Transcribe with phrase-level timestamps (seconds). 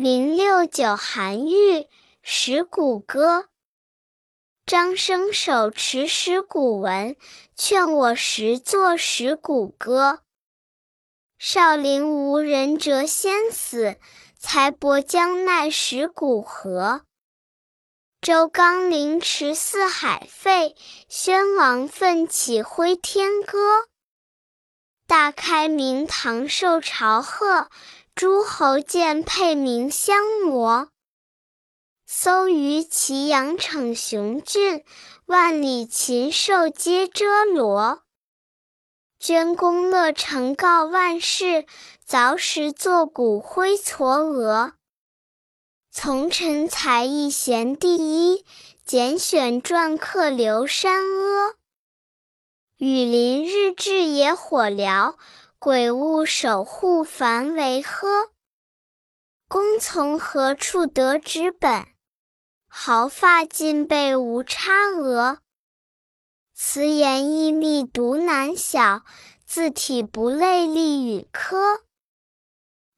[0.00, 1.80] 零六九韩愈
[2.22, 3.40] 《石鼓歌》。
[4.64, 7.16] 张生手持石鼓文，
[7.56, 10.20] 劝我识作石鼓歌。
[11.36, 13.96] 少陵无人谪仙死，
[14.38, 17.02] 才薄将奈石鼓何？
[18.20, 20.76] 周纲凌迟四海废，
[21.08, 23.88] 宣王奋起挥天歌。
[25.08, 27.68] 大开明堂受朝贺。
[28.18, 30.88] 诸侯见佩名相模，
[32.04, 34.84] 搜于祁阳逞雄峻，
[35.26, 38.02] 万里禽兽皆遮罗。
[39.20, 41.64] 捐公乐成告万世，
[42.04, 44.72] 凿石作鼓挥嵯峨。
[45.92, 47.94] 从臣才艺贤第
[48.32, 48.44] 一，
[48.84, 51.54] 拣选篆刻留山阿。
[52.78, 55.14] 羽林日至野火燎。
[55.60, 58.30] 鬼物守护凡为呵，
[59.48, 61.84] 公从何处得之本？
[62.68, 65.40] 毫发尽备无差额。
[66.54, 69.02] 词言意密独难晓，
[69.46, 71.80] 字体不类立与科。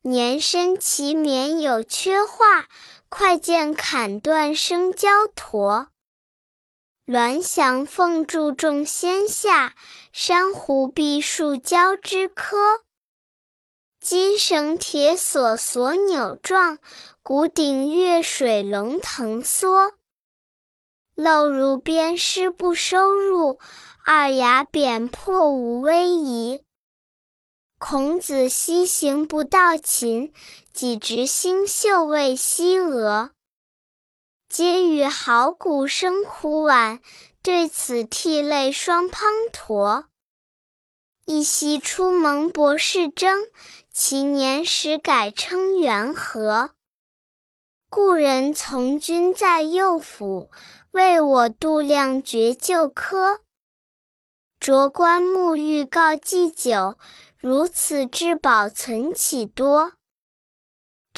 [0.02, 2.68] 年深其免有缺画，
[3.08, 5.89] 快见砍断生焦驼。
[7.10, 9.74] 鸾翔凤柱众仙下，
[10.12, 12.84] 珊瑚碧树交枝柯。
[13.98, 16.78] 金绳铁锁锁扭状，
[17.20, 19.94] 鼓顶月水龙腾缩。
[21.16, 23.58] 漏如鞭湿不收入，
[24.06, 26.62] 二牙扁破无威仪。
[27.80, 30.32] 孔子西行不到秦，
[30.72, 33.32] 几直星宿未西娥。
[34.50, 36.98] 皆与好鼓声呼晚，
[37.40, 40.06] 对此涕泪双滂沱。
[41.24, 43.44] 一夕出蒙博士征，
[43.92, 46.70] 其年始改称元和。
[47.88, 50.50] 故人从军在右府，
[50.90, 53.42] 为我度量绝旧科。
[54.58, 56.98] 卓棺木欲告祭酒，
[57.38, 59.92] 如此至宝存岂多？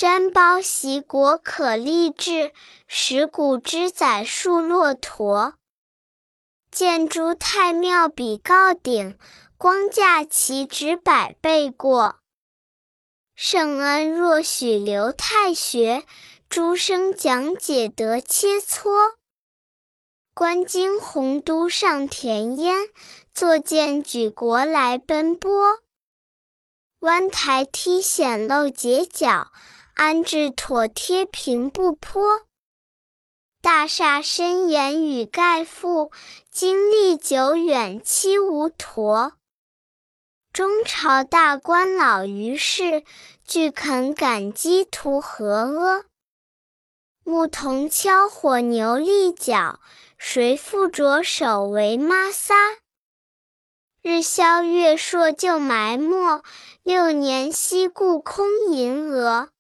[0.03, 2.51] 瞻褒袭国可立志，
[2.89, 5.55] 石鼓之载数骆驼。
[6.73, 9.17] 见诸太庙比告鼎，
[9.57, 12.17] 光驾其职百倍过。
[13.37, 16.05] 圣恩若许留太学，
[16.49, 18.91] 诸生讲解得切磋。
[20.35, 22.89] 观今鸿都上田烟，
[23.33, 25.79] 坐见举国来奔波。
[26.99, 29.53] 弯台梯险漏结角。
[30.05, 32.41] 安置妥帖平步坡，
[33.61, 36.11] 大厦深檐与盖覆，
[36.51, 39.35] 经历久远期无橐。
[40.53, 43.05] 中朝大官老于世，
[43.47, 46.05] 俱肯感激图和阿。
[47.23, 49.79] 牧童敲火牛立角，
[50.19, 52.57] 谁复着手为妈撒？
[54.03, 56.43] 日消月朔旧埋没，
[56.83, 59.51] 六年西顾空吟额。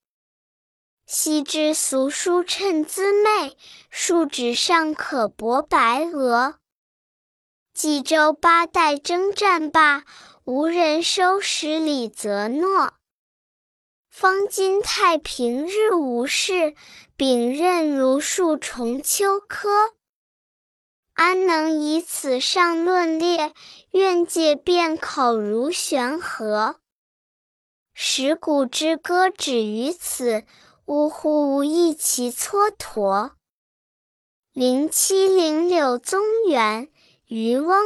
[1.14, 3.54] 昔之俗书称滋媚，
[3.90, 6.54] 数纸尚可博白鹅。
[7.74, 10.04] 冀州八代征战罢，
[10.44, 12.94] 无人收拾李泽诺。
[14.08, 16.74] 方今太平日无事，
[17.14, 19.68] 秉任如数重秋柯。
[21.12, 23.52] 安能以此上论列？
[23.90, 26.76] 愿借辩口如悬河。
[27.92, 30.46] 石鼓之歌止于此。
[30.86, 31.56] 呜呼！
[31.56, 33.32] 无意其蹉跎。
[34.52, 36.88] 零七零柳宗元，
[37.28, 37.78] 渔翁。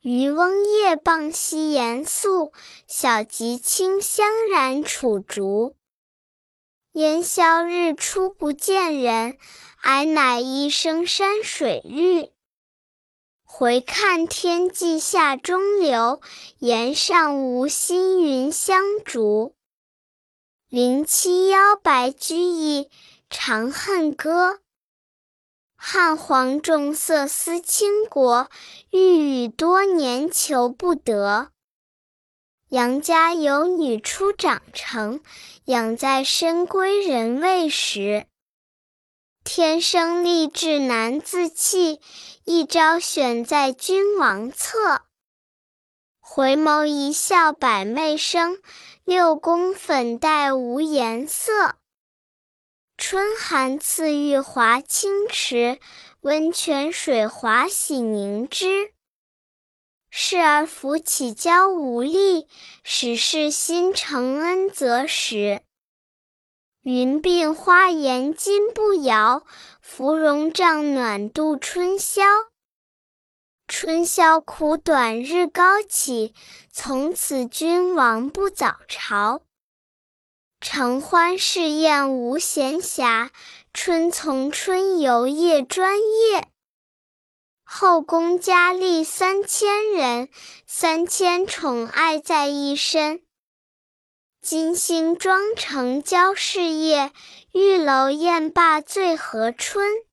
[0.00, 2.52] 渔翁夜傍西岩宿，
[2.86, 5.74] 晓汲清香染楚竹。
[6.92, 9.36] 烟消日出不见人，
[9.82, 12.30] 矮乃一声山水绿。
[13.42, 16.20] 回看天际下中流，
[16.58, 19.55] 岩上无心云相逐。
[20.68, 22.82] 零七幺白居易
[23.30, 24.54] 《长恨歌》：
[25.76, 28.50] 汉皇重色思倾国，
[28.90, 31.52] 御宇多年求不得。
[32.70, 35.20] 杨家有女初长成，
[35.66, 38.26] 养在深闺人未识。
[39.44, 42.00] 天生丽质难自弃，
[42.44, 45.05] 一朝选在君王侧。
[46.28, 48.58] 回眸一笑百媚生。
[49.04, 51.76] 六宫粉黛无颜色，
[52.98, 55.78] 春寒赐浴华清池，
[56.22, 58.92] 温泉水滑洗凝脂。
[60.10, 62.48] 侍儿扶起娇无力，
[62.82, 65.62] 始是新承恩泽时。
[66.82, 69.46] 云鬓花颜金步摇，
[69.80, 72.24] 芙蓉帐暖度春宵。
[73.78, 76.32] 春宵苦短日高起，
[76.72, 79.42] 从此君王不早朝。
[80.62, 83.28] 承欢侍宴无闲暇，
[83.74, 86.48] 春从春游夜专夜。
[87.64, 90.30] 后宫佳丽三千人，
[90.66, 93.20] 三千宠爱在一身。
[94.40, 97.12] 金星妆成娇侍夜，
[97.52, 100.05] 玉楼宴罢醉和春。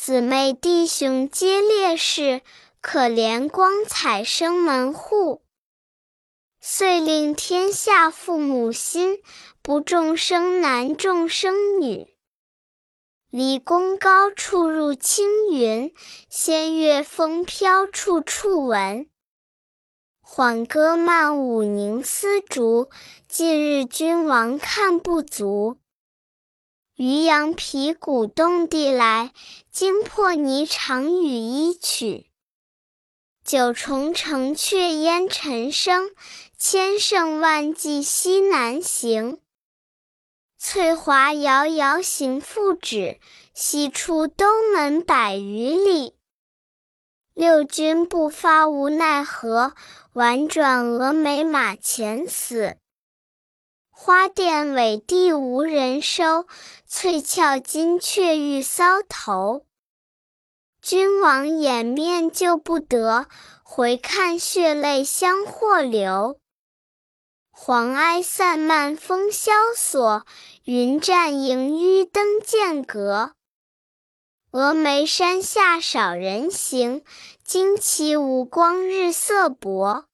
[0.00, 2.42] 姊妹弟兄皆烈士，
[2.80, 5.42] 可怜光彩生门户。
[6.60, 9.18] 遂令天下父母心，
[9.60, 12.14] 不重生男重生女。
[13.28, 15.92] 离宫高处入青云，
[16.30, 19.10] 仙乐风飘处处闻。
[20.20, 22.88] 缓歌慢舞凝丝竹，
[23.26, 25.76] 近日君王看不足。
[26.98, 29.32] 渔阳鼙鼓动地来，
[29.70, 32.26] 惊破霓裳羽衣曲。
[33.44, 36.10] 九重城阙烟尘生，
[36.58, 39.38] 千乘万骑西南行。
[40.58, 43.20] 翠华遥遥行复止，
[43.54, 46.16] 西出东门百余里。
[47.32, 49.72] 六军不发无奈何，
[50.14, 52.76] 宛转蛾眉马前死。
[54.00, 56.46] 花钿委地无人收，
[56.86, 59.66] 翠翘金雀玉搔头。
[60.80, 63.26] 君王掩面救不得，
[63.64, 66.38] 回看血泪相和流。
[67.50, 70.24] 黄埃散漫风萧索，
[70.62, 73.32] 云栈影淤灯渐隔。
[74.52, 77.02] 峨眉山下少人行，
[77.44, 80.07] 旌旗无光日色薄。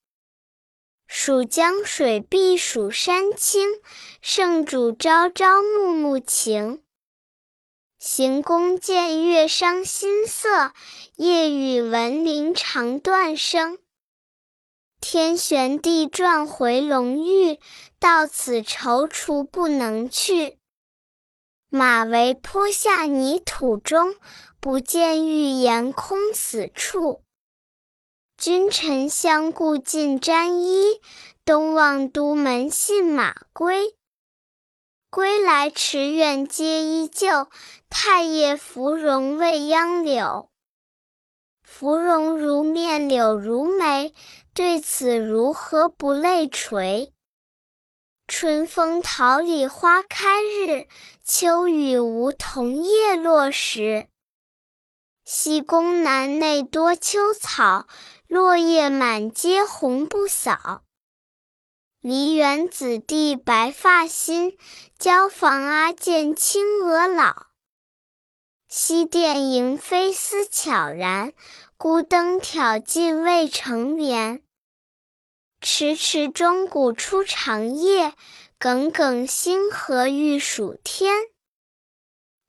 [1.16, 3.68] 蜀江水碧蜀山青，
[4.20, 6.82] 圣主朝朝暮暮情。
[8.00, 10.72] 行宫见月伤心色，
[11.14, 13.78] 夜雨闻铃肠断声。
[15.00, 17.60] 天旋地转回龙驭，
[18.00, 20.58] 到此踌躇不能去。
[21.68, 24.16] 马嵬坡下泥土中，
[24.58, 27.23] 不见玉颜空死处。
[28.44, 31.00] 君臣相顾尽沾衣，
[31.46, 33.96] 东望都门信马归。
[35.08, 37.48] 归来池苑皆依旧，
[37.88, 40.50] 太液芙蓉未央柳。
[41.62, 44.12] 芙蓉如面柳如眉，
[44.52, 47.14] 对此如何不泪垂？
[48.28, 50.86] 春风桃李花开日，
[51.24, 54.08] 秋雨梧桐叶落时。
[55.24, 57.86] 西宫南内多秋草，
[58.28, 60.82] 落叶满阶红不扫。
[62.02, 64.58] 梨园子弟白发新，
[64.98, 67.46] 椒房阿监青娥老。
[68.68, 71.32] 西殿萤飞思悄然，
[71.78, 74.42] 孤灯挑尽未成眠。
[75.62, 78.12] 迟迟钟鼓初长夜，
[78.58, 81.14] 耿耿星河欲曙天。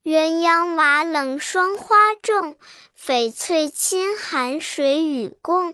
[0.05, 2.57] 鸳鸯瓦冷霜花重，
[2.95, 5.73] 翡翠衾寒水与共。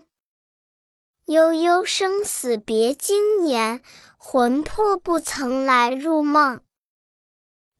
[1.26, 3.82] 悠悠生死别经年，
[4.16, 6.62] 魂魄不曾来入梦。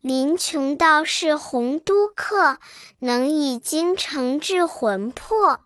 [0.03, 2.59] 临邛道士洪都客，
[2.99, 5.65] 能以精诚治魂魄。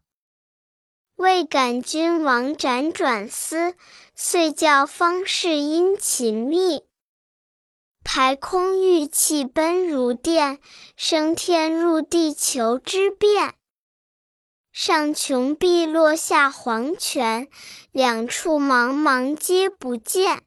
[1.16, 3.74] 未感君王辗转思，
[4.14, 6.85] 遂教方士殷勤觅。
[8.18, 10.58] 排空玉气奔如电，
[10.96, 13.52] 升天入地求之遍。
[14.72, 17.48] 上穷碧落下黄泉，
[17.92, 20.44] 两处茫茫皆不见。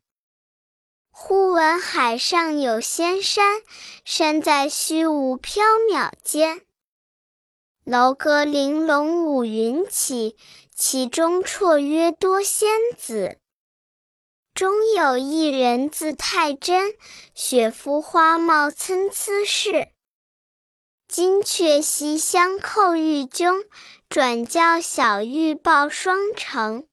[1.11, 3.61] 忽闻海上有仙山，
[4.03, 5.61] 山在虚无缥
[5.93, 6.63] 缈间。
[7.83, 10.35] 楼阁玲珑五云起，
[10.73, 13.37] 其中绰约多仙子。
[14.59, 16.93] 中有一人字太真，
[17.33, 19.87] 雪肤花貌参差是。
[21.07, 23.63] 金阙西厢叩玉钟，
[24.09, 26.85] 转教小玉报双成。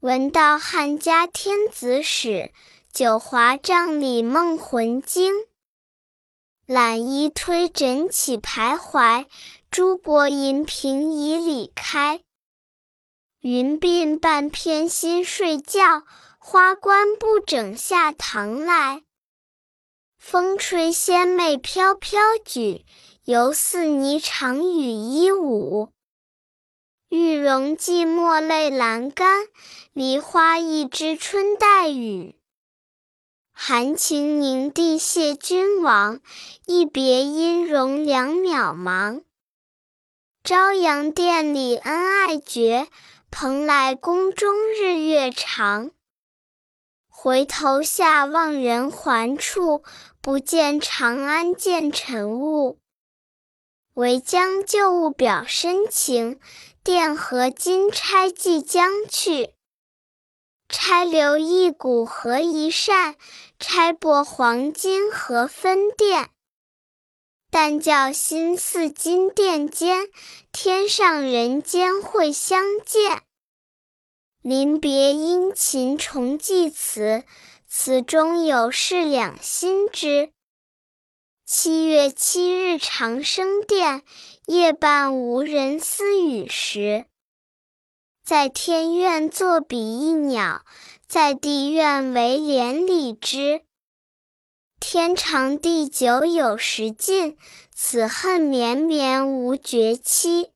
[0.00, 2.54] 闻道汉家天子使，
[2.90, 5.34] 九华帐里梦魂惊。
[6.64, 9.26] 揽衣推枕起徘徊，
[9.70, 12.22] 珠箔银屏迤逦开。
[13.40, 16.04] 云鬓半偏新睡觉，
[16.48, 19.02] 花冠不整下堂来。
[20.16, 22.84] 风吹仙袂飘飘举，
[23.24, 25.90] 犹似霓裳羽衣舞。
[27.08, 29.48] 玉容寂寞泪阑干，
[29.92, 32.36] 梨花一枝春带雨。
[33.52, 36.20] 含情凝地谢君王，
[36.64, 39.24] 一别音容两渺茫。
[40.44, 42.86] 朝阳殿里恩爱绝，
[43.32, 45.90] 蓬莱宫中日月长。
[47.18, 49.82] 回头下望人寰处，
[50.20, 52.78] 不见长安见尘雾。
[53.94, 56.38] 唯将旧物表深情，
[56.84, 59.54] 钿合金钗即将去。
[60.68, 63.16] 钗留一股合一扇，
[63.58, 66.28] 钗帛黄金何分店？
[67.50, 70.10] 但教心似金殿间，
[70.52, 73.22] 天上人间会相见。
[74.48, 77.24] 临别殷勤重寄词，
[77.66, 80.30] 词中有事两心知。
[81.44, 84.04] 七月七日长生殿，
[84.46, 87.06] 夜半无人私语时。
[88.24, 90.64] 在天愿作比翼鸟，
[91.08, 93.62] 在地愿为连理枝。
[94.78, 97.36] 天长地久有时尽，
[97.74, 100.52] 此恨绵绵无绝期。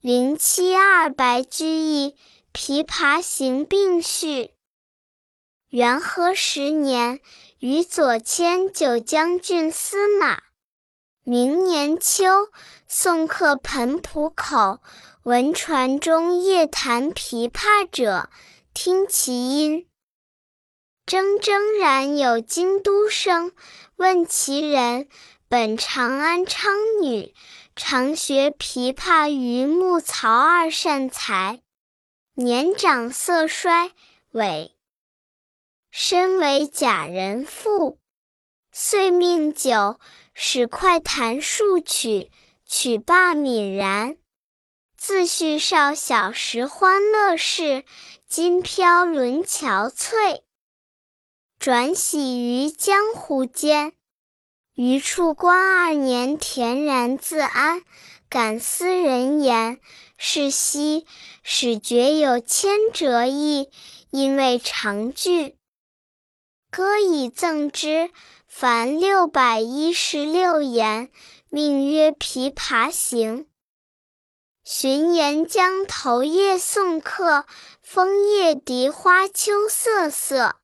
[0.00, 2.10] 零七二白居易
[2.52, 4.50] 《琵琶行》并序。
[5.70, 7.20] 元和十年，
[7.58, 10.42] 与左迁九江郡司马。
[11.24, 12.48] 明年秋，
[12.86, 14.80] 送客湓浦口。
[15.24, 18.30] 闻船中夜弹琵琶者，
[18.72, 19.86] 听其音，
[21.04, 23.52] 铮铮然有京都声。
[23.96, 25.06] 问其人，
[25.48, 27.34] 本长安昌女，
[27.76, 31.60] 常学琵琶于木曹二善才。
[32.40, 33.90] 年长色衰，
[34.32, 34.70] 萎。
[35.90, 37.98] 身为贾人妇，
[38.70, 39.98] 遂命酒，
[40.34, 42.30] 使快弹数曲，
[42.64, 44.18] 曲罢泯然。
[44.96, 47.84] 自叙少小时欢乐事，
[48.28, 50.42] 今飘沦憔悴。
[51.58, 53.94] 转徙于江湖间，
[54.74, 57.82] 余处官二年，恬然自安。
[58.30, 59.80] 感思人言，
[60.18, 61.06] 是夕
[61.42, 63.70] 始觉有千折意，
[64.10, 65.56] 因为长句。
[66.70, 68.10] 歌以赠之，
[68.46, 71.10] 凡六百一十六言，
[71.48, 73.44] 命曰《琵琶行》。
[74.62, 77.46] 寻沿江头夜送客，
[77.80, 80.56] 枫叶荻花秋瑟瑟。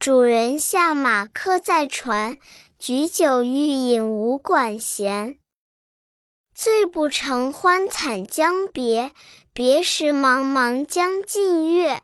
[0.00, 2.38] 主人下马客在船，
[2.78, 5.39] 举酒欲饮无管弦。
[6.62, 9.12] 醉不成欢惨将别，
[9.54, 12.02] 别时茫茫江浸月。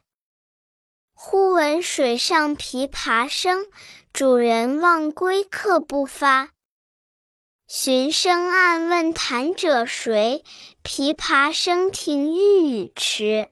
[1.13, 3.67] 忽闻水上琵琶声，
[4.15, 6.53] 主人忘归客不发。
[7.69, 10.43] 寻声暗问弹者谁？
[10.83, 13.51] 琵琶声停欲语迟。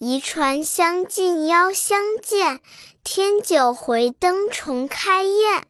[0.00, 2.60] 移船相近邀相见，
[3.04, 5.68] 添酒回灯重开宴。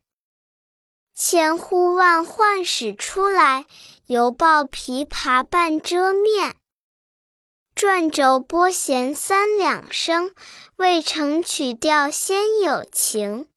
[1.18, 3.64] 千呼万唤始出来，
[4.04, 6.56] 犹抱琵琶半遮面。
[7.75, 10.35] 转轴拨弦三两声，
[10.76, 13.49] 未成曲调先有情。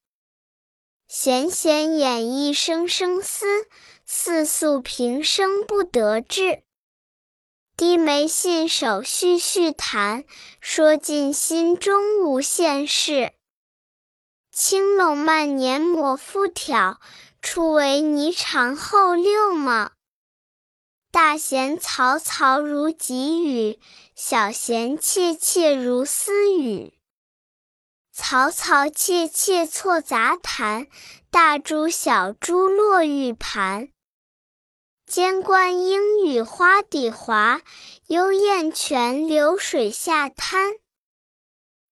[1.09, 3.45] 弦弦掩抑声声思，
[4.05, 6.63] 似诉平生不得志。
[7.75, 10.23] 低眉信手续续弹，
[10.61, 13.33] 说尽心中无限事。
[14.49, 16.99] 轻拢慢捻抹复挑，
[17.41, 19.91] 初为霓裳后六码。
[21.11, 23.79] 大弦嘈嘈如急雨，
[24.13, 26.93] 小弦切切如私语。
[28.15, 30.87] 嘈嘈切切错杂弹，
[31.31, 33.89] 大珠小珠落玉盘。
[35.07, 37.61] 间关莺语花底滑，
[38.07, 40.73] 幽咽泉流水下滩。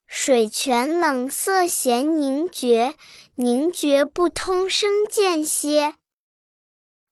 [0.05, 2.95] 水泉冷涩弦凝绝，
[3.39, 5.93] 凝绝不通声渐歇。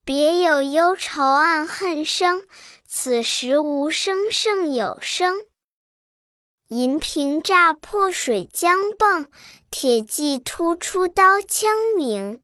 [0.03, 2.47] 别有忧愁暗恨生，
[2.87, 5.45] 此时无声胜有声。
[6.69, 9.27] 银瓶乍破水浆迸，
[9.69, 12.41] 铁骑突出刀枪鸣。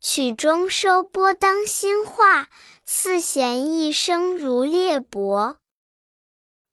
[0.00, 2.48] 曲终收拨当心画，
[2.86, 5.56] 四弦一声如裂帛。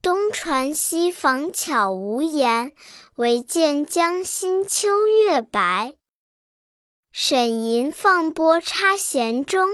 [0.08, 2.72] 东船西舫悄无言，
[3.18, 5.96] 唯见江心秋月白。
[7.12, 9.68] 沈吟放拨插弦中，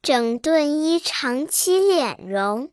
[0.00, 2.72] 整顿衣裳起敛容。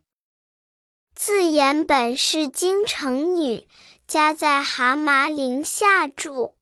[1.14, 3.68] 自言本是京城女，
[4.08, 6.56] 家在蛤蟆陵下住。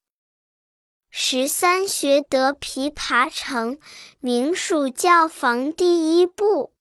[1.12, 3.78] 十三学得琵琶成，
[4.20, 6.74] 名属教坊第一部。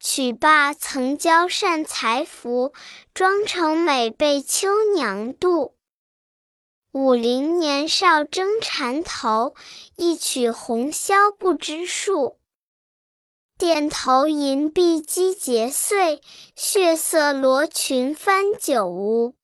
[0.00, 2.72] 曲罢曾教善才服，
[3.12, 5.74] 妆成每被秋娘妒。
[6.92, 9.54] 武陵年少争缠头，
[9.96, 12.38] 一曲红绡不知数。
[13.58, 16.22] 钿头银篦击节碎，
[16.56, 19.34] 血色罗裙翻酒污。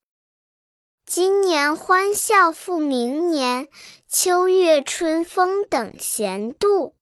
[1.05, 3.69] 今年欢笑复明年，
[4.09, 6.96] 秋月春风等闲度。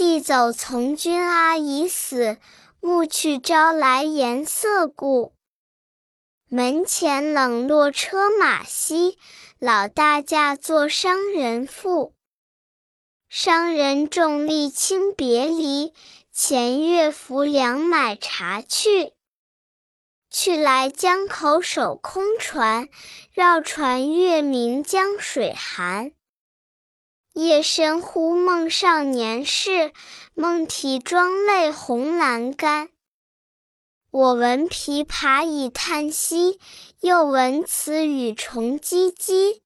[0.00, 2.38] 弟走从军阿姨死，
[2.80, 5.34] 暮去朝来颜色故。
[6.48, 9.18] 门前冷落车马稀，
[9.58, 12.14] 老大嫁作商人妇。
[13.28, 15.92] 商人重利轻别离，
[16.32, 19.12] 前月浮梁买茶去。
[20.30, 22.88] 去来江口守空船，
[23.34, 26.12] 绕船月明江水寒。
[27.32, 29.92] 夜深忽梦少年事，
[30.34, 32.88] 梦啼妆泪红阑干。
[34.10, 36.58] 我闻琵琶已叹息，
[37.00, 39.60] 又闻此语重唧唧。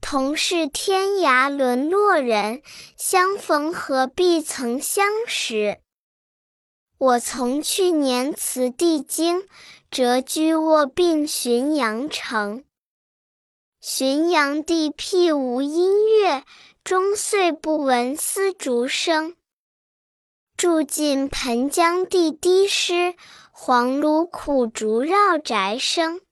[0.00, 2.62] 同是天涯沦落人，
[2.96, 5.80] 相逢何必曾相识。
[6.98, 9.48] 我从去年辞帝京，
[9.90, 12.64] 谪居卧病浔阳城。
[13.86, 16.42] 浔阳地僻无音乐，
[16.84, 19.36] 终岁不闻丝竹声。
[20.56, 23.14] 住近湓江地低湿，
[23.52, 26.22] 黄芦苦竹绕宅生。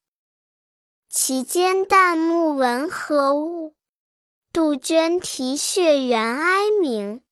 [1.10, 3.74] 其间旦暮闻何物？
[4.50, 7.22] 杜鹃啼血猿哀鸣。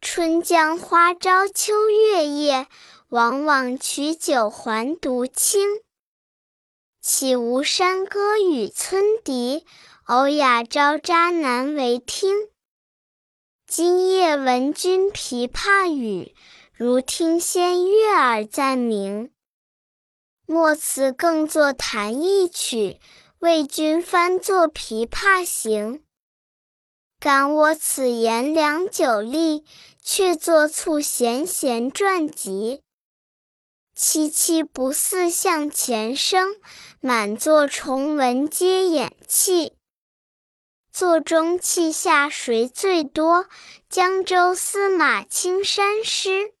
[0.00, 2.66] 春江花朝秋月夜，
[3.10, 5.83] 往往取酒还独倾。
[7.06, 9.66] 岂无山歌与村笛，
[10.06, 12.48] 偶雅招札难为听。
[13.66, 16.34] 今夜闻君琵琶语，
[16.72, 19.30] 如听仙乐耳暂明。
[20.46, 22.98] 莫辞更作弹一曲，
[23.38, 25.98] 为君翻作《琵琶行》。
[27.20, 29.66] 感我此言良久立，
[30.02, 32.80] 却作促弦弦传集。
[33.96, 36.56] 凄凄不似向前声，
[37.06, 39.74] 满座重闻皆掩泣。
[40.90, 43.46] 座中泣下谁最多？
[43.90, 46.53] 江州司马青衫湿。